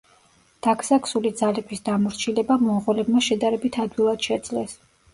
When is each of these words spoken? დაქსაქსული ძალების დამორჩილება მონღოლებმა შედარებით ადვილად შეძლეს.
დაქსაქსული 0.67 1.33
ძალების 1.41 1.85
დამორჩილება 1.91 2.59
მონღოლებმა 2.65 3.25
შედარებით 3.31 3.81
ადვილად 3.89 4.31
შეძლეს. 4.33 4.81